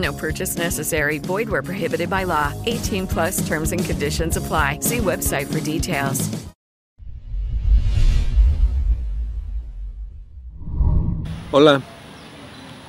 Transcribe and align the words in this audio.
No 0.00 0.12
purchase 0.12 0.56
necessary. 0.56 1.18
Void 1.18 1.48
where 1.48 1.62
prohibited 1.62 2.08
by 2.08 2.24
law. 2.24 2.52
18 2.66 3.06
plus 3.06 3.46
terms 3.46 3.72
and 3.72 3.84
conditions 3.84 4.36
apply. 4.36 4.78
See 4.80 4.98
website 4.98 5.46
for 5.46 5.60
details. 5.60 6.28
Hola, 11.52 11.82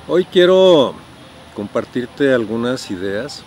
hoy 0.06 0.24
quiero 0.24 0.94
compartirte 1.56 2.32
algunas 2.32 2.92
ideas, 2.92 3.42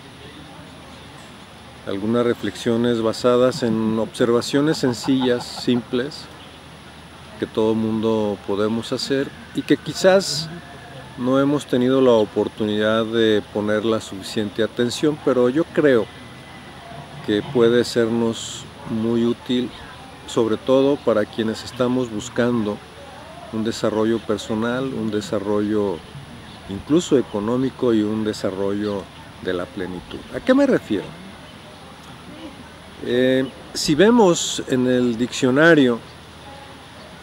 algunas 1.86 2.26
reflexiones 2.26 3.00
basadas 3.00 3.62
en 3.62 3.98
observaciones 3.98 4.76
sencillas, 4.76 5.46
simples, 5.46 6.26
que 7.40 7.46
todo 7.46 7.74
mundo 7.74 8.36
podemos 8.46 8.92
hacer 8.92 9.30
y 9.54 9.62
que 9.62 9.78
quizás 9.78 10.50
no 11.18 11.40
hemos 11.40 11.66
tenido 11.66 12.00
la 12.00 12.12
oportunidad 12.12 13.04
de 13.06 13.42
poner 13.54 13.84
la 13.84 14.00
suficiente 14.00 14.62
atención, 14.62 15.18
pero 15.24 15.48
yo 15.48 15.64
creo 15.64 16.06
que 17.26 17.42
puede 17.42 17.84
sernos 17.84 18.64
muy 18.90 19.24
útil, 19.24 19.70
sobre 20.26 20.56
todo 20.56 20.96
para 20.96 21.24
quienes 21.24 21.64
estamos 21.64 22.10
buscando 22.10 22.76
un 23.52 23.64
desarrollo 23.64 24.18
personal, 24.18 24.84
un 24.92 25.10
desarrollo 25.10 25.98
incluso 26.68 27.16
económico 27.16 27.94
y 27.94 28.02
un 28.02 28.24
desarrollo 28.24 29.02
de 29.42 29.54
la 29.54 29.64
plenitud. 29.64 30.18
¿A 30.34 30.40
qué 30.40 30.52
me 30.52 30.66
refiero? 30.66 31.06
Eh, 33.04 33.46
si 33.72 33.94
vemos 33.94 34.62
en 34.68 34.86
el 34.86 35.16
diccionario 35.16 35.98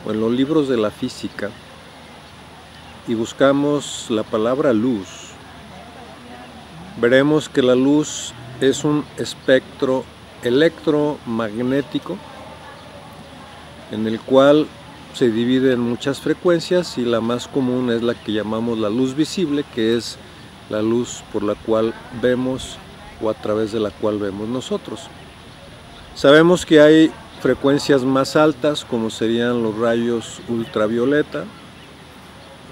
o 0.06 0.12
en 0.12 0.20
los 0.20 0.32
libros 0.32 0.68
de 0.68 0.78
la 0.78 0.92
física 0.92 1.50
y 3.08 3.16
buscamos 3.16 4.08
la 4.10 4.24
palabra 4.24 4.74
luz, 4.74 5.08
veremos 7.00 7.50
que 7.50 7.62
la 7.62 7.76
luz 7.76 8.34
es 8.62 8.84
un 8.84 9.04
espectro 9.18 10.06
electromagnético 10.44 12.18
en 13.92 14.08
el 14.08 14.20
cual 14.20 14.68
se 15.14 15.30
divide 15.30 15.74
en 15.74 15.80
muchas 15.80 16.20
frecuencias 16.20 16.98
y 16.98 17.06
la 17.06 17.22
más 17.22 17.48
común 17.48 17.92
es 17.92 18.02
la 18.02 18.16
que 18.16 18.32
llamamos 18.32 18.80
la 18.80 18.90
luz 18.90 19.16
visible, 19.16 19.64
que 19.76 19.96
es 19.96 20.18
la 20.70 20.82
luz 20.82 21.24
por 21.32 21.44
la 21.44 21.56
cual 21.56 21.94
vemos 22.22 22.78
o 23.22 23.30
a 23.30 23.34
través 23.34 23.72
de 23.72 23.80
la 23.80 23.92
cual 23.92 24.18
vemos 24.18 24.48
nosotros. 24.48 25.02
Sabemos 26.16 26.66
que 26.66 26.82
hay 26.82 27.12
frecuencias 27.42 28.04
más 28.04 28.36
altas 28.36 28.86
como 28.86 29.10
serían 29.10 29.62
los 29.62 29.78
rayos 29.78 30.40
ultravioleta, 30.48 31.46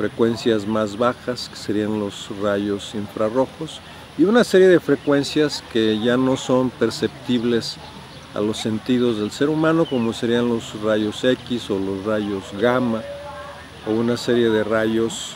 frecuencias 0.01 0.66
más 0.66 0.97
bajas 0.97 1.47
que 1.47 1.56
serían 1.56 2.00
los 2.00 2.28
rayos 2.41 2.95
infrarrojos 2.95 3.79
y 4.17 4.23
una 4.23 4.44
serie 4.44 4.67
de 4.67 4.79
frecuencias 4.79 5.63
que 5.72 6.00
ya 6.00 6.17
no 6.17 6.38
son 6.38 6.72
perceptibles 6.72 7.78
a 8.34 8.41
los 8.41 8.57
sentidos 8.57 9.19
del 9.19 9.29
ser 9.29 9.50
humano 9.50 9.85
como 9.85 10.12
serían 10.12 10.50
los 10.50 10.81
rayos 10.81 11.23
X 11.23 11.69
o 11.69 11.78
los 11.78 12.03
rayos 12.03 12.45
gamma 12.59 13.03
o 13.85 13.91
una 13.91 14.17
serie 14.17 14.50
de 14.50 14.63
rayos, 14.63 15.35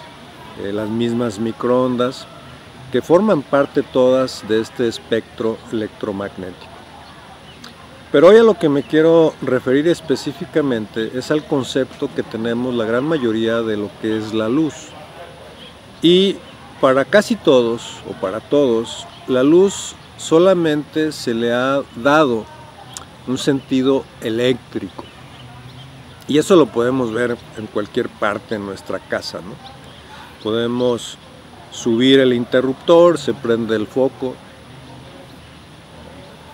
eh, 0.63 0.73
las 0.73 0.89
mismas 0.89 1.37
microondas, 1.37 2.25
que 2.91 3.03
forman 3.03 3.43
parte 3.43 3.83
todas 3.83 4.43
de 4.47 4.61
este 4.61 4.87
espectro 4.87 5.59
electromagnético. 5.71 6.74
Pero 8.15 8.29
hoy 8.29 8.37
a 8.37 8.43
lo 8.43 8.57
que 8.57 8.69
me 8.69 8.81
quiero 8.81 9.33
referir 9.41 9.89
específicamente 9.89 11.11
es 11.15 11.31
al 11.31 11.43
concepto 11.43 12.09
que 12.15 12.23
tenemos 12.23 12.73
la 12.73 12.85
gran 12.85 13.03
mayoría 13.03 13.61
de 13.61 13.75
lo 13.75 13.91
que 14.01 14.17
es 14.17 14.33
la 14.33 14.47
luz. 14.47 14.73
Y 16.01 16.37
para 16.79 17.03
casi 17.03 17.35
todos, 17.35 17.97
o 18.09 18.13
para 18.13 18.39
todos, 18.39 19.05
la 19.27 19.43
luz 19.43 19.95
solamente 20.15 21.11
se 21.11 21.33
le 21.33 21.51
ha 21.51 21.81
dado 21.97 22.45
un 23.27 23.37
sentido 23.37 24.05
eléctrico. 24.21 25.03
Y 26.29 26.37
eso 26.37 26.55
lo 26.55 26.67
podemos 26.67 27.11
ver 27.11 27.35
en 27.57 27.67
cualquier 27.67 28.07
parte 28.07 28.55
en 28.55 28.65
nuestra 28.65 28.99
casa. 28.99 29.39
¿no? 29.39 29.55
Podemos 30.41 31.17
subir 31.69 32.21
el 32.21 32.31
interruptor, 32.31 33.17
se 33.17 33.33
prende 33.33 33.75
el 33.75 33.87
foco. 33.87 34.37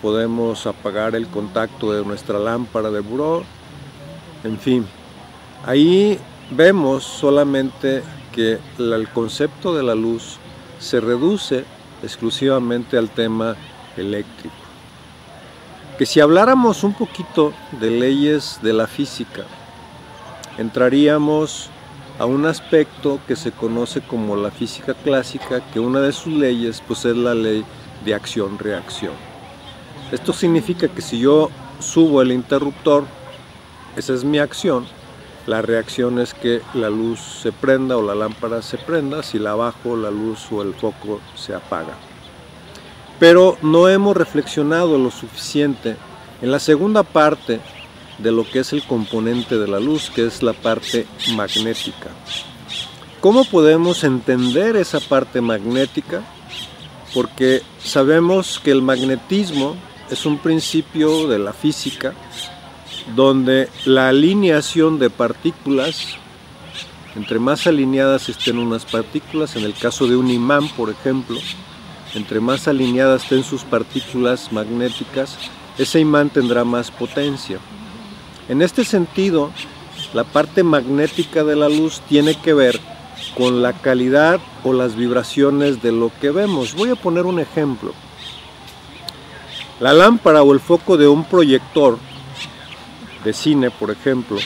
Podemos 0.02 0.66
apagar 0.66 1.14
el 1.14 1.28
contacto 1.28 1.92
de 1.92 2.04
nuestra 2.04 2.38
lámpara 2.38 2.90
de 2.90 3.00
buró. 3.00 3.44
En 4.44 4.58
fin, 4.58 4.84
ahí 5.64 6.18
vemos 6.50 7.04
solamente 7.04 8.02
que 8.32 8.58
el 8.78 9.08
concepto 9.08 9.74
de 9.74 9.84
la 9.84 9.94
luz 9.94 10.38
se 10.78 11.00
reduce 11.00 11.64
exclusivamente 12.02 12.98
al 12.98 13.08
tema 13.10 13.56
eléctrico 13.96 14.62
que 15.98 16.06
si 16.06 16.20
habláramos 16.20 16.84
un 16.84 16.94
poquito 16.94 17.52
de 17.80 17.90
leyes 17.90 18.58
de 18.62 18.72
la 18.72 18.86
física, 18.86 19.44
entraríamos 20.58 21.70
a 22.18 22.24
un 22.24 22.46
aspecto 22.46 23.20
que 23.28 23.36
se 23.36 23.52
conoce 23.52 24.00
como 24.00 24.36
la 24.36 24.50
física 24.50 24.94
clásica, 24.94 25.60
que 25.72 25.80
una 25.80 26.00
de 26.00 26.12
sus 26.12 26.32
leyes 26.32 26.82
pues 26.86 27.04
es 27.04 27.16
la 27.16 27.34
ley 27.34 27.64
de 28.04 28.14
acción-reacción. 28.14 29.31
Esto 30.12 30.32
significa 30.32 30.86
que 30.86 31.02
si 31.02 31.18
yo 31.18 31.50
subo 31.80 32.22
el 32.22 32.30
interruptor, 32.30 33.04
esa 33.96 34.14
es 34.14 34.22
mi 34.22 34.38
acción, 34.38 34.86
la 35.46 35.60
reacción 35.62 36.20
es 36.20 36.34
que 36.34 36.62
la 36.74 36.90
luz 36.90 37.18
se 37.18 37.50
prenda 37.50 37.96
o 37.96 38.02
la 38.02 38.14
lámpara 38.14 38.62
se 38.62 38.78
prenda, 38.78 39.24
si 39.24 39.40
la 39.40 39.54
bajo 39.56 39.96
la 39.96 40.10
luz 40.10 40.46
o 40.52 40.62
el 40.62 40.74
foco 40.74 41.20
se 41.34 41.54
apaga 41.54 41.96
pero 43.22 43.56
no 43.62 43.88
hemos 43.88 44.16
reflexionado 44.16 44.98
lo 44.98 45.12
suficiente 45.12 45.94
en 46.40 46.50
la 46.50 46.58
segunda 46.58 47.04
parte 47.04 47.60
de 48.18 48.32
lo 48.32 48.42
que 48.42 48.58
es 48.58 48.72
el 48.72 48.82
componente 48.82 49.58
de 49.58 49.68
la 49.68 49.78
luz, 49.78 50.10
que 50.10 50.26
es 50.26 50.42
la 50.42 50.52
parte 50.52 51.06
magnética. 51.36 52.10
¿Cómo 53.20 53.44
podemos 53.44 54.02
entender 54.02 54.74
esa 54.74 54.98
parte 54.98 55.40
magnética? 55.40 56.22
Porque 57.14 57.62
sabemos 57.78 58.58
que 58.58 58.72
el 58.72 58.82
magnetismo 58.82 59.76
es 60.12 60.26
un 60.26 60.36
principio 60.36 61.26
de 61.26 61.38
la 61.38 61.54
física 61.54 62.12
donde 63.16 63.70
la 63.86 64.08
alineación 64.10 64.98
de 64.98 65.08
partículas, 65.08 66.16
entre 67.16 67.38
más 67.38 67.66
alineadas 67.66 68.28
estén 68.28 68.58
unas 68.58 68.84
partículas, 68.84 69.56
en 69.56 69.64
el 69.64 69.72
caso 69.72 70.06
de 70.06 70.16
un 70.16 70.30
imán, 70.30 70.68
por 70.68 70.90
ejemplo, 70.90 71.38
entre 72.14 72.40
más 72.40 72.68
alineadas 72.68 73.22
estén 73.22 73.42
sus 73.42 73.64
partículas 73.64 74.52
magnéticas, 74.52 75.38
ese 75.78 76.00
imán 76.00 76.28
tendrá 76.28 76.62
más 76.64 76.90
potencia. 76.90 77.58
En 78.50 78.60
este 78.60 78.84
sentido, 78.84 79.50
la 80.12 80.24
parte 80.24 80.62
magnética 80.62 81.42
de 81.42 81.56
la 81.56 81.70
luz 81.70 82.02
tiene 82.06 82.34
que 82.34 82.52
ver 82.52 82.78
con 83.34 83.62
la 83.62 83.72
calidad 83.72 84.40
o 84.62 84.74
las 84.74 84.94
vibraciones 84.94 85.82
de 85.82 85.92
lo 85.92 86.12
que 86.20 86.30
vemos. 86.30 86.74
Voy 86.74 86.90
a 86.90 86.96
poner 86.96 87.24
un 87.24 87.40
ejemplo. 87.40 87.94
La 89.82 89.92
lámpara 89.92 90.44
o 90.44 90.52
el 90.54 90.60
foco 90.60 90.96
de 90.96 91.08
un 91.08 91.24
proyector 91.24 91.98
de 93.24 93.32
cine, 93.32 93.68
por 93.68 93.90
ejemplo, 93.90 94.38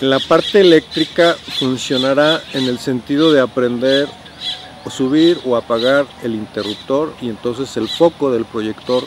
la 0.00 0.20
parte 0.20 0.60
eléctrica 0.60 1.34
funcionará 1.58 2.40
en 2.52 2.66
el 2.66 2.78
sentido 2.78 3.32
de 3.32 3.40
aprender 3.40 4.08
o 4.84 4.90
subir 4.90 5.40
o 5.44 5.56
apagar 5.56 6.06
el 6.22 6.36
interruptor 6.36 7.12
y 7.20 7.30
entonces 7.30 7.76
el 7.76 7.88
foco 7.88 8.30
del 8.30 8.44
proyector 8.44 9.02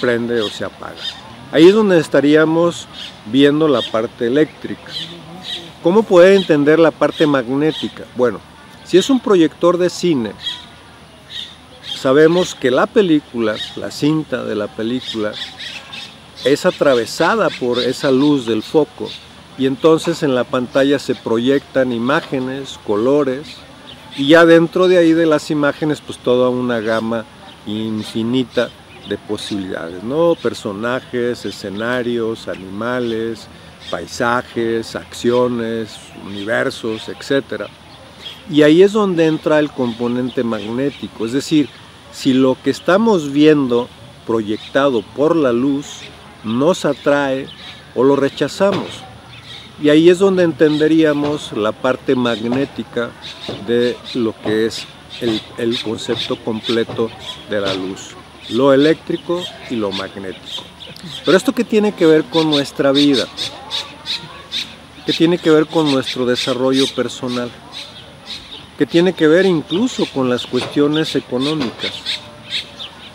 prende 0.00 0.40
o 0.40 0.48
se 0.48 0.64
apaga. 0.64 1.02
Ahí 1.50 1.66
es 1.66 1.74
donde 1.74 1.98
estaríamos 1.98 2.86
viendo 3.26 3.66
la 3.66 3.82
parte 3.82 4.28
eléctrica. 4.28 4.92
¿Cómo 5.82 6.04
poder 6.04 6.34
entender 6.34 6.78
la 6.78 6.92
parte 6.92 7.26
magnética? 7.26 8.04
Bueno, 8.14 8.38
si 8.84 8.98
es 8.98 9.10
un 9.10 9.18
proyector 9.18 9.78
de 9.78 9.90
cine, 9.90 10.30
sabemos 11.98 12.54
que 12.54 12.70
la 12.70 12.86
película, 12.86 13.56
la 13.76 13.90
cinta 13.90 14.44
de 14.44 14.54
la 14.54 14.68
película, 14.68 15.32
es 16.44 16.64
atravesada 16.64 17.48
por 17.50 17.78
esa 17.78 18.10
luz 18.10 18.46
del 18.46 18.62
foco 18.62 19.08
y 19.58 19.66
entonces 19.66 20.22
en 20.22 20.34
la 20.34 20.44
pantalla 20.44 20.98
se 20.98 21.16
proyectan 21.16 21.92
imágenes, 21.92 22.78
colores 22.86 23.56
y 24.16 24.28
ya 24.28 24.46
dentro 24.46 24.86
de 24.86 24.98
ahí 24.98 25.12
de 25.12 25.26
las 25.26 25.50
imágenes 25.50 26.00
pues 26.00 26.18
toda 26.18 26.48
una 26.48 26.78
gama 26.80 27.24
infinita 27.66 28.70
de 29.08 29.18
posibilidades, 29.18 30.02
¿no? 30.04 30.36
Personajes, 30.40 31.44
escenarios, 31.44 32.46
animales, 32.46 33.48
paisajes, 33.90 34.94
acciones, 34.94 35.96
universos, 36.24 37.08
etc. 37.08 37.64
Y 38.50 38.62
ahí 38.62 38.82
es 38.82 38.92
donde 38.92 39.26
entra 39.26 39.58
el 39.58 39.70
componente 39.70 40.44
magnético, 40.44 41.26
es 41.26 41.32
decir, 41.32 41.68
si 42.12 42.32
lo 42.32 42.56
que 42.62 42.70
estamos 42.70 43.32
viendo 43.32 43.88
proyectado 44.26 45.02
por 45.02 45.36
la 45.36 45.52
luz 45.52 45.86
nos 46.44 46.84
atrae 46.84 47.46
o 47.94 48.04
lo 48.04 48.16
rechazamos. 48.16 48.88
Y 49.82 49.90
ahí 49.90 50.10
es 50.10 50.18
donde 50.18 50.42
entenderíamos 50.42 51.52
la 51.52 51.72
parte 51.72 52.14
magnética 52.16 53.10
de 53.66 53.96
lo 54.14 54.34
que 54.42 54.66
es 54.66 54.86
el, 55.20 55.40
el 55.56 55.80
concepto 55.82 56.36
completo 56.36 57.10
de 57.48 57.60
la 57.60 57.72
luz 57.74 58.16
lo 58.50 58.72
eléctrico 58.72 59.42
y 59.70 59.76
lo 59.76 59.90
magnético. 59.90 60.64
Pero 61.24 61.36
esto 61.36 61.52
qué 61.52 61.64
tiene 61.64 61.92
que 61.92 62.06
ver 62.06 62.24
con 62.24 62.50
nuestra 62.50 62.92
vida, 62.92 63.26
qué 65.06 65.12
tiene 65.12 65.38
que 65.38 65.50
ver 65.50 65.66
con 65.66 65.90
nuestro 65.90 66.26
desarrollo 66.26 66.84
personal, 66.94 67.50
qué 68.78 68.86
tiene 68.86 69.12
que 69.12 69.26
ver 69.26 69.44
incluso 69.44 70.06
con 70.06 70.30
las 70.30 70.46
cuestiones 70.46 71.16
económicas. 71.16 71.92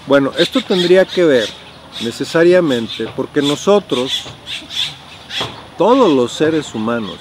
Bueno, 0.05 0.33
esto 0.37 0.61
tendría 0.61 1.05
que 1.05 1.23
ver 1.23 1.47
necesariamente 2.03 3.07
porque 3.15 3.41
nosotros, 3.41 4.23
todos 5.77 6.11
los 6.11 6.33
seres 6.33 6.75
humanos 6.75 7.17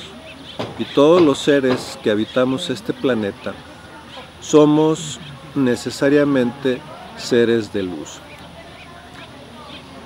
y 0.77 0.85
todos 0.85 1.23
los 1.23 1.39
seres 1.39 1.97
que 2.03 2.11
habitamos 2.11 2.69
este 2.69 2.93
planeta, 2.93 3.55
somos 4.41 5.21
necesariamente 5.55 6.81
seres 7.17 7.73
de 7.73 7.85
luz. 7.85 8.19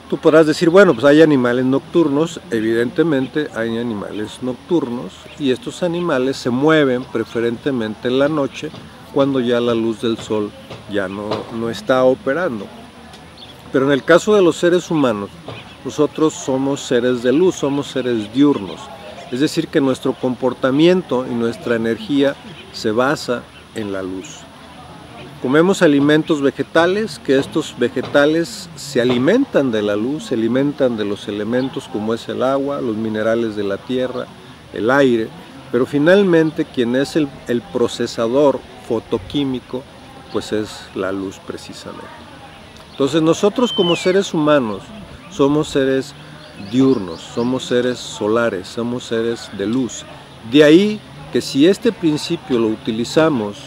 Tú 0.09 0.19
podrás 0.19 0.47
decir, 0.47 0.71
bueno, 0.71 0.95
pues 0.95 1.05
hay 1.05 1.21
animales 1.21 1.65
nocturnos, 1.65 2.41
evidentemente 2.53 3.49
hay 3.57 3.77
animales 3.77 4.39
nocturnos 4.41 5.13
y 5.37 5.51
estos 5.51 5.83
animales 5.83 6.37
se 6.37 6.51
mueven 6.51 7.03
preferentemente 7.03 8.07
en 8.07 8.21
la 8.21 8.29
noche 8.29 8.71
cuando 9.13 9.41
ya 9.41 9.61
la 9.61 9.75
luz 9.75 10.03
del 10.03 10.17
sol 10.19 10.53
ya 10.93 11.09
no, 11.09 11.29
no 11.59 11.71
está 11.71 12.05
operando. 12.05 12.67
Pero 13.73 13.87
en 13.87 13.93
el 13.93 14.05
caso 14.05 14.33
de 14.37 14.43
los 14.43 14.57
seres 14.57 14.93
humanos, 14.93 15.29
nosotros 15.85 16.35
somos 16.35 16.83
seres 16.83 17.25
de 17.25 17.33
luz, 17.33 17.57
somos 17.57 17.89
seres 17.89 18.33
diurnos. 18.33 18.81
Es 19.33 19.41
decir, 19.41 19.67
que 19.67 19.81
nuestro 19.81 20.13
comportamiento 20.13 21.27
y 21.29 21.35
nuestra 21.35 21.75
energía 21.75 22.37
se 22.73 22.93
basa 22.93 23.43
en 23.75 23.93
la 23.93 24.03
luz. 24.03 24.46
Comemos 25.43 25.83
alimentos 25.83 26.41
vegetales, 26.41 27.19
que 27.19 27.39
estos 27.39 27.75
vegetales 27.79 28.71
se 28.75 29.03
alimentan 29.03 29.71
de 29.71 29.83
la 29.83 29.95
luz, 29.95 30.25
se 30.25 30.35
alimentan 30.35 30.97
de 30.97 31.05
los 31.05 31.29
elementos 31.29 31.89
como 31.93 32.15
es 32.15 32.27
el 32.31 32.43
agua, 32.43 32.81
los 32.81 32.97
minerales 32.97 33.55
de 33.55 33.63
la 33.63 33.77
tierra, 33.77 34.27
el 34.73 34.91
aire, 34.91 35.29
pero 35.71 35.85
finalmente 35.85 36.65
quien 36.65 36.97
es 36.97 37.17
el, 37.17 37.29
procesador 37.71 38.61
fotoquímico, 38.89 39.83
pues 40.33 40.53
es 40.53 40.71
la 40.95 41.13
luz 41.13 41.39
precisamente. 41.47 42.07
Entonces 42.93 43.21
nosotros 43.21 43.75
como 43.75 43.95
seres 43.95 44.33
humanos 44.33 44.83
somos 45.31 45.69
seres 45.69 46.15
diurnos, 46.73 47.21
somos 47.21 47.67
seres 47.67 47.99
solares, 47.99 48.69
somos 48.69 49.05
seres 49.05 49.51
de 49.59 49.67
luz. 49.67 50.07
De 50.51 50.65
ahí 50.65 50.99
que 51.31 51.43
si 51.43 51.67
este 51.67 51.93
principio 51.93 52.59
lo 52.59 52.69
utilizamos 52.69 53.59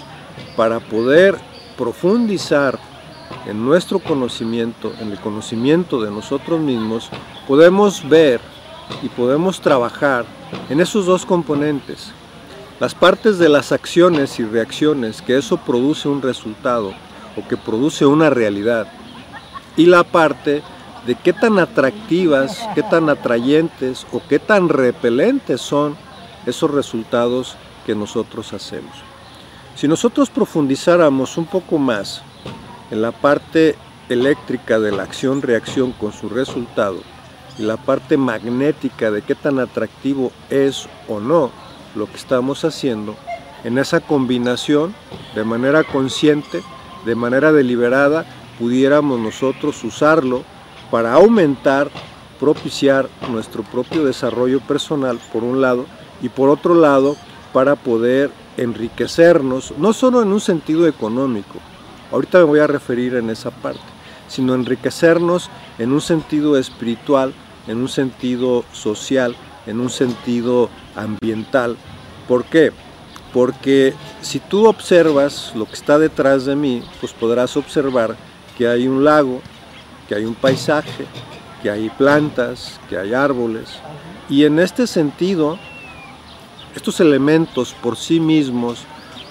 para 0.56 0.80
poder 0.80 1.38
profundizar 1.80 2.78
en 3.48 3.66
nuestro 3.66 4.00
conocimiento, 4.00 4.92
en 5.00 5.14
el 5.14 5.20
conocimiento 5.20 6.02
de 6.02 6.12
nosotros 6.12 6.60
mismos, 6.60 7.10
podemos 7.48 8.08
ver 8.08 8.42
y 9.02 9.08
podemos 9.08 9.62
trabajar 9.62 10.26
en 10.70 10.82
esos 10.82 11.06
dos 11.06 11.26
componentes. 11.26 12.12
Las 12.82 12.94
partes 12.94 13.40
de 13.40 13.48
las 13.48 13.72
acciones 13.72 14.40
y 14.42 14.44
reacciones 14.44 15.22
que 15.22 15.38
eso 15.38 15.56
produce 15.56 16.10
un 16.10 16.22
resultado 16.22 16.94
o 17.38 17.48
que 17.48 17.56
produce 17.56 18.06
una 18.06 18.30
realidad. 18.30 18.88
Y 19.78 19.86
la 19.86 20.04
parte 20.04 20.62
de 21.08 21.16
qué 21.16 21.32
tan 21.32 21.60
atractivas, 21.60 22.68
qué 22.76 22.84
tan 22.84 23.10
atrayentes 23.10 24.06
o 24.12 24.22
qué 24.28 24.40
tan 24.40 24.68
repelentes 24.68 25.62
son 25.62 25.96
esos 26.46 26.72
resultados 26.72 27.56
que 27.86 27.96
nosotros 27.96 28.52
hacemos. 28.52 29.09
Si 29.80 29.88
nosotros 29.88 30.30
profundizáramos 30.30 31.38
un 31.38 31.46
poco 31.46 31.78
más 31.78 32.22
en 32.92 33.02
la 33.02 33.14
parte 33.14 33.78
eléctrica 34.10 34.78
de 34.78 34.92
la 34.92 35.04
acción-reacción 35.04 35.94
con 35.94 36.12
su 36.12 36.28
resultado 36.28 36.98
y 37.58 37.62
la 37.62 37.78
parte 37.78 38.18
magnética 38.18 39.10
de 39.10 39.22
qué 39.22 39.36
tan 39.36 39.58
atractivo 39.58 40.34
es 40.50 40.90
o 41.08 41.22
no 41.22 41.50
lo 41.96 42.08
que 42.08 42.18
estamos 42.18 42.66
haciendo, 42.66 43.16
en 43.64 43.78
esa 43.78 44.02
combinación, 44.02 44.94
de 45.34 45.46
manera 45.46 45.86
consciente, 45.86 46.62
de 47.06 47.16
manera 47.16 47.54
deliberada, 47.54 48.26
pudiéramos 48.60 49.18
nosotros 49.18 49.82
usarlo 49.86 50.44
para 50.92 51.14
aumentar, 51.14 51.90
propiciar 52.38 53.08
nuestro 53.30 53.64
propio 53.64 54.04
desarrollo 54.04 54.60
personal, 54.60 55.22
por 55.32 55.46
un 55.46 55.62
lado, 55.62 55.86
y 56.22 56.28
por 56.28 56.50
otro 56.50 56.76
lado, 56.76 57.16
para 57.54 57.78
poder 57.78 58.30
enriquecernos, 58.62 59.74
no 59.78 59.94
solo 59.94 60.22
en 60.22 60.32
un 60.32 60.42
sentido 60.42 60.88
económico, 60.88 61.60
ahorita 62.12 62.40
me 62.40 62.44
voy 62.46 62.60
a 62.60 62.68
referir 62.68 63.16
en 63.16 63.30
esa 63.30 63.52
parte, 63.52 63.80
sino 64.28 64.54
enriquecernos 64.54 65.50
en 65.78 65.92
un 65.92 66.02
sentido 66.02 66.58
espiritual, 66.58 67.34
en 67.68 67.78
un 67.78 67.90
sentido 67.90 68.64
social, 68.72 69.36
en 69.66 69.80
un 69.80 69.90
sentido 69.90 70.70
ambiental. 70.96 71.78
¿Por 72.28 72.46
qué? 72.46 72.72
Porque 73.34 73.94
si 74.22 74.40
tú 74.40 74.68
observas 74.68 75.54
lo 75.56 75.66
que 75.66 75.74
está 75.74 76.00
detrás 76.00 76.46
de 76.46 76.56
mí, 76.56 76.84
pues 77.00 77.14
podrás 77.14 77.56
observar 77.58 78.16
que 78.58 78.68
hay 78.68 78.88
un 78.88 79.04
lago, 79.04 79.42
que 80.08 80.16
hay 80.16 80.26
un 80.26 80.36
paisaje, 80.36 81.06
que 81.62 81.70
hay 81.70 81.90
plantas, 81.90 82.80
que 82.90 82.98
hay 82.98 83.14
árboles. 83.14 83.70
Y 84.30 84.46
en 84.46 84.60
este 84.60 84.88
sentido, 84.88 85.60
estos 86.80 87.02
elementos 87.02 87.74
por 87.84 87.98
sí 87.98 88.22
mismos 88.22 88.86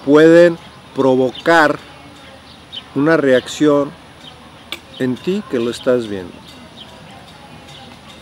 pueden 0.05 0.55
provocar 0.95 1.79
una 2.93 3.17
reacción 3.17 3.89
en 4.99 5.15
ti 5.15 5.41
que 5.49 5.57
lo 5.57 5.71
estás 5.71 6.07
viendo. 6.07 6.35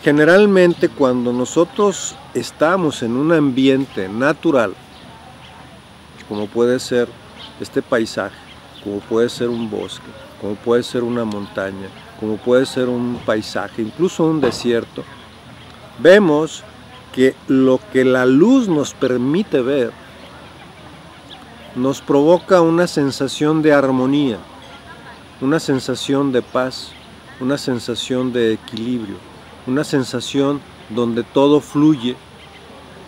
Generalmente 0.02 0.88
cuando 0.88 1.30
nosotros 1.34 2.14
estamos 2.32 3.02
en 3.02 3.18
un 3.18 3.30
ambiente 3.32 4.08
natural, 4.08 4.72
como 6.26 6.46
puede 6.46 6.80
ser 6.80 7.06
este 7.60 7.82
paisaje, 7.82 8.38
como 8.82 9.00
puede 9.00 9.28
ser 9.28 9.50
un 9.50 9.68
bosque, 9.68 10.10
como 10.40 10.54
puede 10.54 10.82
ser 10.82 11.02
una 11.02 11.26
montaña, 11.26 11.88
como 12.18 12.38
puede 12.38 12.64
ser 12.64 12.88
un 12.88 13.20
paisaje, 13.26 13.82
incluso 13.82 14.24
un 14.24 14.40
desierto, 14.40 15.04
vemos 15.98 16.64
que 17.18 17.34
lo 17.48 17.80
que 17.92 18.04
la 18.04 18.26
luz 18.26 18.68
nos 18.68 18.94
permite 18.94 19.60
ver 19.60 19.90
nos 21.74 22.00
provoca 22.00 22.60
una 22.60 22.86
sensación 22.86 23.60
de 23.60 23.72
armonía, 23.72 24.38
una 25.40 25.58
sensación 25.58 26.30
de 26.30 26.42
paz, 26.42 26.92
una 27.40 27.58
sensación 27.58 28.32
de 28.32 28.52
equilibrio, 28.52 29.16
una 29.66 29.82
sensación 29.82 30.60
donde 30.90 31.24
todo 31.24 31.60
fluye 31.60 32.14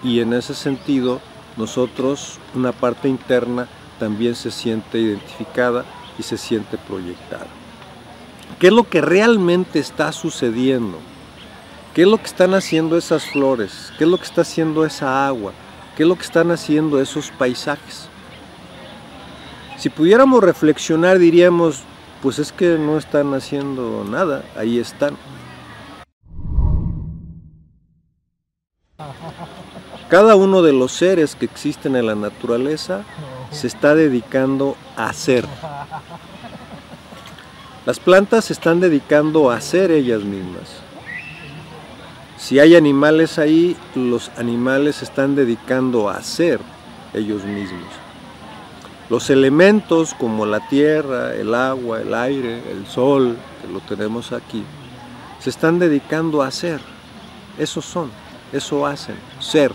y 0.03 0.19
en 0.19 0.33
ese 0.33 0.55
sentido 0.57 1.21
nosotros, 1.57 2.41
una 2.57 2.73
parte 2.73 3.09
interna, 3.09 3.69
también 4.01 4.35
se 4.35 4.51
siente 4.51 4.99
identificada 4.99 5.85
y 6.19 6.25
se 6.25 6.37
siente 6.37 6.79
proyectada. 6.79 7.47
¿Qué 8.59 8.67
es 8.67 8.73
lo 8.73 8.83
que 8.83 9.03
realmente 9.03 9.79
está 9.79 10.11
sucediendo? 10.11 10.99
¿Qué 11.95 12.03
es 12.03 12.09
lo 12.09 12.19
que 12.19 12.27
están 12.27 12.55
haciendo 12.55 12.97
esas 12.97 13.25
flores? 13.25 13.93
¿Qué 13.99 14.05
es 14.05 14.11
lo 14.11 14.17
que 14.17 14.23
está 14.23 14.43
haciendo 14.43 14.85
esa 14.85 15.27
agua? 15.27 15.53
¿Qué 15.97 16.05
es 16.05 16.09
lo 16.09 16.15
que 16.15 16.23
están 16.23 16.53
haciendo 16.53 17.01
esos 17.01 17.33
paisajes? 17.33 18.09
Si 19.77 19.89
pudiéramos 19.89 20.45
reflexionar 20.45 21.19
diríamos, 21.19 21.83
pues 22.23 22.39
es 22.39 22.53
que 22.53 22.79
no 22.79 22.97
están 22.97 23.35
haciendo 23.35 24.05
nada, 24.09 24.45
ahí 24.57 24.79
están. 24.79 25.17
Cada 30.09 30.37
uno 30.37 30.63
de 30.63 30.73
los 30.73 30.93
seres 30.93 31.35
que 31.35 31.47
existen 31.47 31.97
en 31.97 32.07
la 32.07 32.15
naturaleza 32.15 33.03
se 33.51 33.67
está 33.67 33.97
dedicando 33.97 34.77
a 34.97 35.13
ser. 35.13 35.45
Las 37.85 37.99
plantas 37.99 38.45
se 38.45 38.53
están 38.53 38.79
dedicando 38.79 39.51
a 39.51 39.61
ser 39.61 39.91
ellas 39.91 40.23
mismas. 40.23 40.90
Si 42.41 42.59
hay 42.59 42.75
animales 42.75 43.39
ahí, 43.39 43.77
los 43.95 44.31
animales 44.39 44.97
se 44.97 45.05
están 45.05 45.35
dedicando 45.35 46.09
a 46.09 46.23
ser 46.23 46.59
ellos 47.13 47.45
mismos. 47.45 47.85
Los 49.11 49.29
elementos 49.29 50.15
como 50.15 50.47
la 50.47 50.67
tierra, 50.67 51.35
el 51.35 51.55
agua, 51.55 52.01
el 52.01 52.15
aire, 52.15 52.63
el 52.73 52.87
sol, 52.87 53.37
que 53.61 53.71
lo 53.71 53.81
tenemos 53.81 54.33
aquí, 54.33 54.65
se 55.39 55.51
están 55.51 55.79
dedicando 55.79 56.41
a 56.41 56.51
ser. 56.51 56.81
Esos 57.59 57.85
son, 57.85 58.11
eso 58.55 58.87
hacen, 58.87 59.17
ser. 59.39 59.73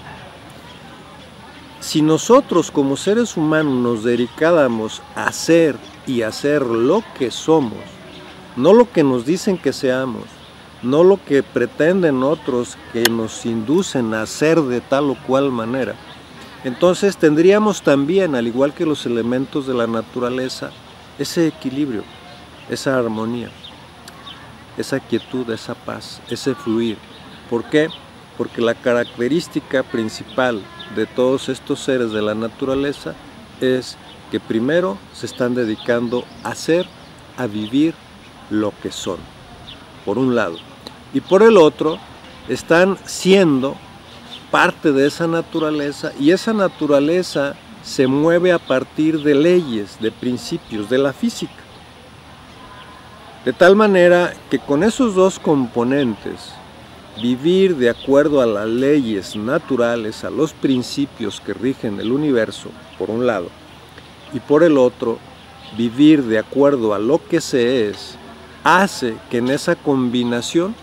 Si 1.82 2.02
nosotros 2.02 2.72
como 2.72 2.98
seres 2.98 3.38
humanos 3.38 3.76
nos 3.76 4.04
dedicáramos 4.04 5.04
a 5.14 5.32
ser 5.32 5.78
y 6.08 6.24
a 6.24 6.32
ser 6.32 6.64
lo 6.64 7.04
que 7.16 7.30
somos, 7.30 7.84
no 8.56 8.74
lo 8.74 8.92
que 8.92 9.04
nos 9.04 9.24
dicen 9.24 9.60
que 9.60 9.72
seamos, 9.72 10.24
no 10.86 11.04
lo 11.04 11.24
que 11.24 11.44
pretenden 11.44 12.24
otros 12.24 12.78
que 12.94 13.04
nos 13.10 13.46
inducen 13.46 14.14
a 14.14 14.26
ser 14.26 14.62
de 14.62 14.80
tal 14.82 15.10
o 15.10 15.18
cual 15.28 15.52
manera, 15.52 15.96
entonces 16.66 17.18
tendríamos 17.18 17.84
también, 17.84 18.34
al 18.34 18.48
igual 18.48 18.74
que 18.74 18.88
los 18.88 19.06
elementos 19.06 19.68
de 19.68 19.76
la 19.76 19.86
naturaleza, 19.86 20.72
ese 21.20 21.48
equilibrio, 21.48 22.04
esa 22.70 22.98
armonía, 22.98 23.52
esa 24.76 25.00
quietud, 25.00 25.48
esa 25.52 25.76
paz, 25.76 26.22
ese 26.28 26.56
fluir. 26.56 26.98
¿Por 27.52 27.66
qué? 27.66 27.90
Porque 28.36 28.62
la 28.62 28.74
característica 28.74 29.84
principal 29.84 30.60
de 30.96 31.06
todos 31.06 31.50
estos 31.50 31.82
seres 31.82 32.12
de 32.12 32.24
la 32.24 32.34
naturaleza 32.34 33.14
es 33.62 33.96
que 34.32 34.40
primero 34.40 34.98
se 35.14 35.28
están 35.28 35.54
dedicando 35.54 36.26
a 36.44 36.56
ser, 36.56 36.88
a 37.38 37.46
vivir 37.46 37.94
lo 38.50 38.74
que 38.82 38.92
son, 38.92 39.18
por 40.04 40.18
un 40.18 40.34
lado. 40.34 40.58
Y 41.16 41.22
por 41.22 41.44
el 41.44 41.56
otro, 41.56 41.98
están 42.50 42.98
siendo 43.06 43.78
parte 44.52 44.92
de 44.92 45.08
esa 45.08 45.28
naturaleza 45.28 46.12
y 46.20 46.32
esa 46.32 46.52
naturaleza 46.52 47.56
se 47.84 48.06
mueve 48.06 48.52
a 48.52 48.60
partir 48.60 49.24
de 49.24 49.34
leyes, 49.34 49.98
de 50.02 50.12
principios, 50.12 50.90
de 50.90 50.98
la 50.98 51.14
física. 51.14 51.54
De 53.46 53.54
tal 53.54 53.78
manera 53.78 54.34
que 54.50 54.60
con 54.60 54.84
esos 54.84 55.16
dos 55.16 55.40
componentes, 55.40 56.52
vivir 57.22 57.78
de 57.78 57.90
acuerdo 57.90 58.42
a 58.42 58.46
las 58.46 58.68
leyes 58.68 59.38
naturales, 59.38 60.26
a 60.26 60.30
los 60.30 60.52
principios 60.52 61.40
que 61.40 61.54
rigen 61.54 61.98
el 62.02 62.12
universo, 62.12 62.72
por 63.00 63.10
un 63.10 63.26
lado, 63.26 63.48
y 64.34 64.42
por 64.42 64.64
el 64.64 64.78
otro, 64.78 65.18
vivir 65.78 66.24
de 66.24 66.40
acuerdo 66.40 66.94
a 66.94 67.00
lo 67.00 67.26
que 67.26 67.40
se 67.40 67.88
es, 67.88 68.18
hace 68.66 69.16
que 69.30 69.38
en 69.38 69.50
esa 69.50 69.78
combinación, 69.78 70.76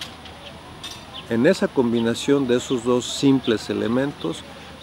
en 1.33 1.47
esa 1.47 1.67
combinación 1.67 2.47
de 2.47 2.57
esos 2.57 2.85
dos 2.85 3.07
simples 3.07 3.71
elementos, 3.71 4.43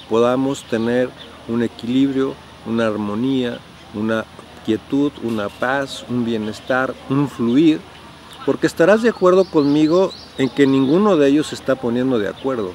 podamos 0.10 0.64
tener 0.64 1.10
un 1.48 1.62
equilibrio, 1.62 2.34
una 2.66 2.88
armonía, 2.88 3.60
una 3.94 4.26
quietud, 4.66 5.12
una 5.24 5.50
paz, 5.50 6.06
un 6.10 6.26
bienestar, 6.26 6.94
un 7.10 7.30
fluir, 7.30 7.80
porque 8.46 8.66
estarás 8.66 9.04
de 9.04 9.10
acuerdo 9.10 9.46
conmigo 9.46 10.12
en 10.40 10.50
que 10.50 10.66
ninguno 10.66 11.18
de 11.18 11.28
ellos 11.28 11.48
se 11.48 11.56
está 11.56 11.76
poniendo 11.76 12.18
de 12.18 12.30
acuerdo. 12.30 12.72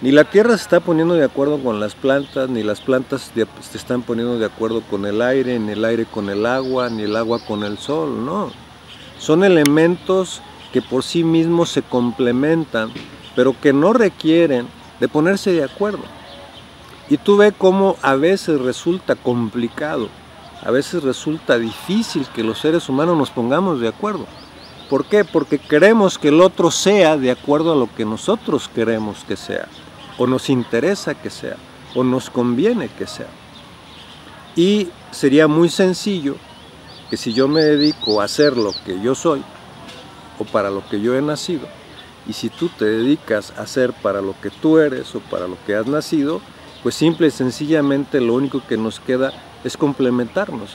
Ni 0.00 0.10
la 0.10 0.24
tierra 0.24 0.56
se 0.56 0.64
está 0.64 0.80
poniendo 0.80 1.14
de 1.14 1.24
acuerdo 1.24 1.62
con 1.62 1.80
las 1.80 1.94
plantas, 1.94 2.48
ni 2.48 2.62
las 2.62 2.80
plantas 2.80 3.30
se 3.34 3.76
están 3.76 4.02
poniendo 4.02 4.38
de 4.38 4.46
acuerdo 4.46 4.80
con 4.82 5.04
el 5.04 5.20
aire, 5.20 5.58
ni 5.58 5.72
el 5.72 5.84
aire 5.84 6.06
con 6.06 6.30
el 6.30 6.46
agua, 6.46 6.88
ni 6.88 7.02
el 7.02 7.16
agua 7.16 7.40
con 7.46 7.62
el 7.62 7.76
sol, 7.76 8.24
no. 8.24 8.50
Son 9.18 9.44
elementos 9.44 10.42
que 10.74 10.82
por 10.82 11.04
sí 11.04 11.22
mismos 11.22 11.70
se 11.70 11.82
complementan, 11.82 12.90
pero 13.36 13.54
que 13.60 13.72
no 13.72 13.92
requieren 13.92 14.66
de 14.98 15.06
ponerse 15.06 15.52
de 15.52 15.62
acuerdo. 15.62 16.02
Y 17.08 17.16
tú 17.16 17.36
ves 17.36 17.54
cómo 17.56 17.94
a 18.02 18.16
veces 18.16 18.60
resulta 18.60 19.14
complicado, 19.14 20.08
a 20.64 20.72
veces 20.72 21.04
resulta 21.04 21.60
difícil 21.60 22.26
que 22.34 22.42
los 22.42 22.58
seres 22.58 22.88
humanos 22.88 23.16
nos 23.16 23.30
pongamos 23.30 23.78
de 23.78 23.86
acuerdo. 23.86 24.26
¿Por 24.90 25.04
qué? 25.04 25.24
Porque 25.24 25.60
queremos 25.60 26.18
que 26.18 26.26
el 26.26 26.40
otro 26.40 26.72
sea 26.72 27.16
de 27.16 27.30
acuerdo 27.30 27.72
a 27.72 27.76
lo 27.76 27.88
que 27.94 28.04
nosotros 28.04 28.68
queremos 28.68 29.22
que 29.28 29.36
sea, 29.36 29.68
o 30.18 30.26
nos 30.26 30.50
interesa 30.50 31.14
que 31.14 31.30
sea, 31.30 31.54
o 31.94 32.02
nos 32.02 32.30
conviene 32.30 32.88
que 32.88 33.06
sea. 33.06 33.28
Y 34.56 34.88
sería 35.12 35.46
muy 35.46 35.68
sencillo 35.68 36.34
que 37.10 37.16
si 37.16 37.32
yo 37.32 37.46
me 37.46 37.60
dedico 37.60 38.20
a 38.20 38.24
hacer 38.24 38.56
lo 38.56 38.72
que 38.84 39.00
yo 39.00 39.14
soy, 39.14 39.44
o 40.38 40.44
para 40.44 40.70
lo 40.70 40.86
que 40.88 41.00
yo 41.00 41.16
he 41.16 41.22
nacido, 41.22 41.66
y 42.26 42.32
si 42.32 42.48
tú 42.48 42.68
te 42.68 42.84
dedicas 42.84 43.52
a 43.56 43.62
hacer 43.62 43.92
para 43.92 44.20
lo 44.22 44.34
que 44.40 44.50
tú 44.50 44.78
eres 44.78 45.14
o 45.14 45.20
para 45.20 45.46
lo 45.46 45.56
que 45.66 45.74
has 45.74 45.86
nacido, 45.86 46.40
pues 46.82 46.94
simple 46.94 47.28
y 47.28 47.30
sencillamente 47.30 48.20
lo 48.20 48.34
único 48.34 48.62
que 48.66 48.76
nos 48.76 49.00
queda 49.00 49.32
es 49.62 49.76
complementarnos. 49.76 50.70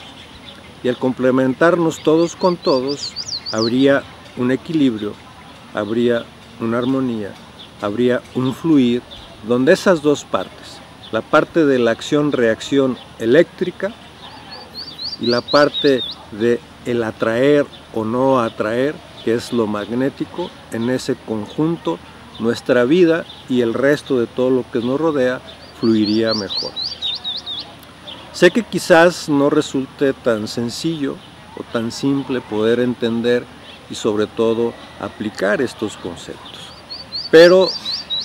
Y 0.82 0.88
al 0.88 0.96
complementarnos 0.96 2.02
todos 2.02 2.36
con 2.36 2.56
todos, 2.56 3.14
habría 3.52 4.02
un 4.36 4.50
equilibrio, 4.50 5.12
habría 5.74 6.24
una 6.60 6.78
armonía, 6.78 7.32
habría 7.82 8.22
un 8.34 8.54
fluir 8.54 9.02
donde 9.46 9.72
esas 9.72 10.02
dos 10.02 10.24
partes, 10.24 10.78
la 11.12 11.22
parte 11.22 11.64
de 11.64 11.78
la 11.78 11.90
acción-reacción 11.90 12.96
eléctrica 13.18 13.92
y 15.20 15.26
la 15.26 15.40
parte 15.40 16.02
de 16.32 16.60
el 16.86 17.02
atraer 17.02 17.66
o 17.94 18.04
no 18.04 18.40
atraer, 18.40 18.94
que 19.24 19.34
es 19.34 19.52
lo 19.52 19.66
magnético, 19.66 20.50
en 20.72 20.90
ese 20.90 21.16
conjunto 21.16 21.98
nuestra 22.38 22.84
vida 22.84 23.24
y 23.48 23.60
el 23.60 23.74
resto 23.74 24.18
de 24.18 24.26
todo 24.26 24.50
lo 24.50 24.70
que 24.70 24.80
nos 24.80 25.00
rodea 25.00 25.40
fluiría 25.80 26.34
mejor. 26.34 26.72
Sé 28.32 28.50
que 28.50 28.62
quizás 28.62 29.28
no 29.28 29.50
resulte 29.50 30.12
tan 30.12 30.48
sencillo 30.48 31.16
o 31.56 31.62
tan 31.72 31.92
simple 31.92 32.40
poder 32.40 32.80
entender 32.80 33.44
y 33.90 33.94
sobre 33.94 34.26
todo 34.26 34.72
aplicar 35.00 35.60
estos 35.60 35.96
conceptos. 35.96 36.72
Pero 37.30 37.68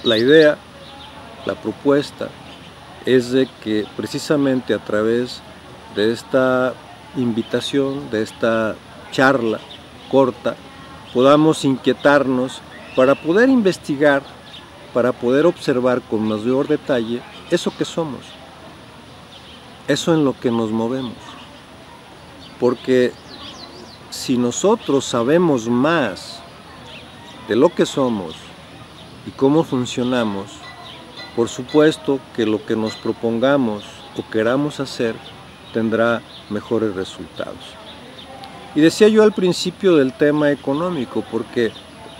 la 0.03 0.17
idea, 0.17 0.57
la 1.45 1.55
propuesta, 1.55 2.29
es 3.05 3.31
de 3.31 3.47
que 3.63 3.85
precisamente 3.95 4.73
a 4.73 4.79
través 4.79 5.41
de 5.95 6.11
esta 6.11 6.73
invitación, 7.15 8.09
de 8.09 8.23
esta 8.23 8.75
charla 9.11 9.59
corta, 10.09 10.55
podamos 11.15 11.63
inquietarnos 11.63 12.61
para 12.93 13.15
poder 13.15 13.47
investigar, 13.47 14.21
para 14.93 15.13
poder 15.13 15.45
observar 15.45 16.01
con 16.01 16.27
mayor 16.27 16.67
detalle 16.67 17.21
eso 17.49 17.71
que 17.75 17.85
somos, 17.85 18.19
eso 19.87 20.13
en 20.13 20.25
lo 20.25 20.37
que 20.37 20.51
nos 20.51 20.71
movemos. 20.71 21.15
Porque 22.59 23.13
si 24.09 24.37
nosotros 24.37 25.05
sabemos 25.05 25.69
más 25.69 26.41
de 27.47 27.55
lo 27.55 27.69
que 27.69 27.85
somos 27.85 28.35
y 29.25 29.31
cómo 29.31 29.63
funcionamos, 29.63 30.51
por 31.33 31.47
supuesto 31.47 32.19
que 32.35 32.45
lo 32.45 32.65
que 32.65 32.75
nos 32.75 32.97
propongamos 32.97 33.85
o 34.17 34.29
queramos 34.29 34.81
hacer 34.81 35.15
tendrá 35.71 36.21
mejores 36.49 36.93
resultados. 36.93 37.84
Y 38.75 38.81
decía 38.81 39.07
yo 39.07 39.23
al 39.23 39.31
principio 39.31 39.95
del 39.95 40.11
tema 40.11 40.51
económico, 40.51 41.23
porque 41.31 41.71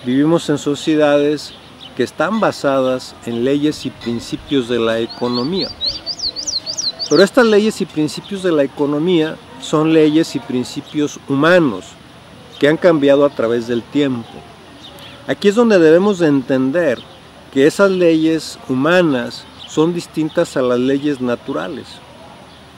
vivimos 0.06 0.50
en 0.50 0.58
sociedades 0.58 1.54
que 1.98 2.04
están 2.04 2.40
basadas 2.40 3.14
en 3.26 3.44
leyes 3.44 3.86
y 3.86 3.90
principios 3.90 4.70
de 4.70 4.80
la 4.80 5.00
economía. 5.00 5.68
Pero 7.10 7.24
estas 7.24 7.46
leyes 7.46 7.82
y 7.82 7.86
principios 7.86 8.42
de 8.42 8.54
la 8.54 8.64
economía 8.64 9.36
son 9.62 9.94
leyes 9.94 10.36
y 10.36 10.40
principios 10.40 11.20
humanos 11.28 11.86
que 12.58 12.68
han 12.70 12.78
cambiado 12.78 13.26
a 13.26 13.30
través 13.30 13.68
del 13.68 13.84
tiempo. 13.84 14.30
Aquí 15.28 15.50
es 15.50 15.56
donde 15.56 15.78
debemos 15.78 16.20
de 16.20 16.28
entender 16.28 17.00
que 17.54 17.68
esas 17.68 17.92
leyes 17.92 18.58
humanas 18.70 19.44
son 19.68 19.94
distintas 19.94 20.56
a 20.56 20.62
las 20.62 20.80
leyes 20.80 21.20
naturales. 21.20 21.86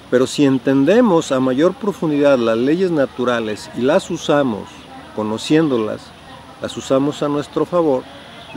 Pero 0.09 0.25
si 0.25 0.45
entendemos 0.45 1.31
a 1.31 1.39
mayor 1.39 1.73
profundidad 1.73 2.37
las 2.37 2.57
leyes 2.57 2.91
naturales 2.91 3.69
y 3.77 3.81
las 3.81 4.09
usamos, 4.09 4.69
conociéndolas, 5.15 6.01
las 6.61 6.77
usamos 6.77 7.21
a 7.23 7.27
nuestro 7.27 7.65
favor, 7.65 8.03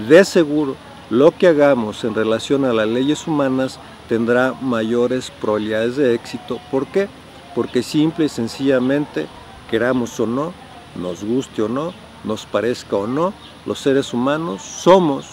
de 0.09 0.25
seguro 0.25 0.77
lo 1.11 1.33
que 1.33 1.49
hagamos 1.49 2.05
en 2.05 2.15
relación 2.15 2.65
a 2.65 2.73
las 2.73 2.87
leyes 2.87 3.27
humanas 3.27 3.81
tendrá 4.09 4.55
mayores 4.61 5.33
probabilidades 5.41 5.97
de 5.97 6.15
éxito. 6.15 6.61
¿Por 6.71 6.87
qué? 6.87 7.09
Porque 7.55 7.83
simple 7.83 8.27
y 8.27 8.29
sencillamente, 8.29 9.27
queramos 9.69 10.21
o 10.21 10.27
no, 10.27 10.53
nos 10.95 11.25
guste 11.25 11.63
o 11.63 11.69
no, 11.69 11.93
nos 12.23 12.47
parezca 12.47 12.95
o 12.95 13.09
no, 13.09 13.33
los 13.67 13.81
seres 13.81 14.15
humanos 14.15 14.63
somos 14.63 15.27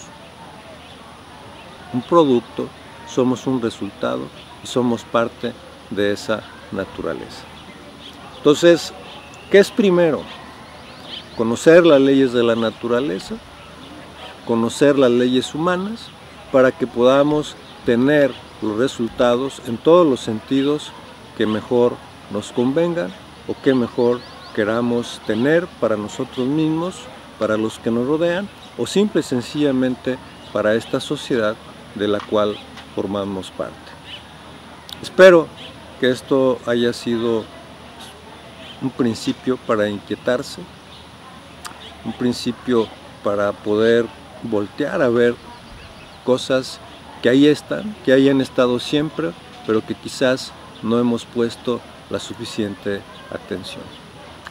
un 1.92 2.02
producto, 2.02 2.66
somos 3.06 3.46
un 3.46 3.62
resultado 3.62 4.22
y 4.64 4.66
somos 4.66 5.04
parte 5.04 5.48
de 5.48 5.67
esa 5.96 6.42
naturaleza. 6.72 7.42
Entonces, 8.36 8.92
¿qué 9.50 9.58
es 9.58 9.70
primero? 9.70 10.22
Conocer 11.36 11.86
las 11.86 12.00
leyes 12.00 12.32
de 12.32 12.42
la 12.42 12.56
naturaleza, 12.56 13.36
conocer 14.46 14.98
las 14.98 15.10
leyes 15.10 15.54
humanas, 15.54 16.08
para 16.52 16.72
que 16.72 16.86
podamos 16.86 17.56
tener 17.84 18.32
los 18.62 18.78
resultados 18.78 19.62
en 19.66 19.76
todos 19.76 20.06
los 20.06 20.20
sentidos 20.20 20.92
que 21.36 21.46
mejor 21.46 21.94
nos 22.30 22.52
convengan 22.52 23.12
o 23.46 23.54
que 23.62 23.74
mejor 23.74 24.20
queramos 24.54 25.20
tener 25.26 25.66
para 25.80 25.96
nosotros 25.96 26.46
mismos, 26.46 26.96
para 27.38 27.56
los 27.56 27.78
que 27.78 27.90
nos 27.90 28.06
rodean 28.06 28.48
o 28.76 28.86
simple 28.86 29.20
y 29.20 29.24
sencillamente 29.24 30.18
para 30.52 30.74
esta 30.74 31.00
sociedad 31.00 31.54
de 31.94 32.08
la 32.08 32.18
cual 32.18 32.56
formamos 32.94 33.50
parte. 33.50 33.74
Espero 35.02 35.46
que 36.00 36.10
esto 36.10 36.58
haya 36.66 36.92
sido 36.92 37.44
un 38.80 38.90
principio 38.90 39.56
para 39.56 39.88
inquietarse, 39.88 40.60
un 42.04 42.12
principio 42.12 42.86
para 43.24 43.52
poder 43.52 44.06
voltear 44.42 45.02
a 45.02 45.08
ver 45.08 45.34
cosas 46.24 46.78
que 47.22 47.28
ahí 47.28 47.46
están, 47.46 47.94
que 48.04 48.12
hayan 48.12 48.40
estado 48.40 48.78
siempre, 48.78 49.32
pero 49.66 49.84
que 49.84 49.94
quizás 49.94 50.52
no 50.82 50.98
hemos 50.98 51.24
puesto 51.24 51.80
la 52.10 52.20
suficiente 52.20 53.02
atención. 53.30 53.82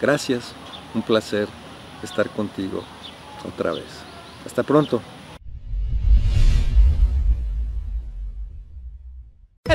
Gracias, 0.01 0.54
un 0.94 1.01
placer 1.01 1.48
estar 2.04 2.30
contigo 2.30 2.84
otra 3.48 3.72
vez. 3.72 3.86
Hasta 4.46 4.63
pronto. 4.63 5.01